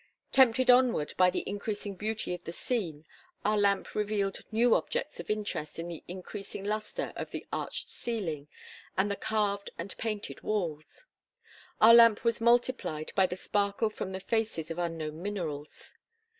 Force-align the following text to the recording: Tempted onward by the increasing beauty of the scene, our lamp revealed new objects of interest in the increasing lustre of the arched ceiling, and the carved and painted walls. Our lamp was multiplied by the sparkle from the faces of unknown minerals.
Tempted 0.31 0.71
onward 0.71 1.13
by 1.15 1.29
the 1.29 1.47
increasing 1.47 1.93
beauty 1.93 2.33
of 2.33 2.43
the 2.43 2.51
scene, 2.51 3.05
our 3.45 3.55
lamp 3.55 3.93
revealed 3.93 4.39
new 4.51 4.73
objects 4.73 5.19
of 5.19 5.29
interest 5.29 5.77
in 5.77 5.89
the 5.89 6.03
increasing 6.07 6.63
lustre 6.63 7.13
of 7.15 7.29
the 7.29 7.45
arched 7.53 7.87
ceiling, 7.91 8.47
and 8.97 9.11
the 9.11 9.15
carved 9.15 9.69
and 9.77 9.95
painted 9.99 10.41
walls. 10.41 11.05
Our 11.79 11.93
lamp 11.93 12.23
was 12.23 12.41
multiplied 12.41 13.11
by 13.13 13.27
the 13.27 13.35
sparkle 13.35 13.91
from 13.91 14.11
the 14.11 14.19
faces 14.19 14.71
of 14.71 14.79
unknown 14.79 15.21
minerals. 15.21 15.93